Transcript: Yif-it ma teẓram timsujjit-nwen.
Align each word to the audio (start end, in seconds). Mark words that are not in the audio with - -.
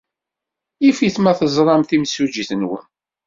Yif-it 0.83 1.15
ma 1.19 1.33
teẓram 1.39 1.83
timsujjit-nwen. 1.83 2.83